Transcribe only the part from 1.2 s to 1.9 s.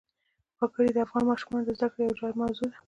ماشومانو د زده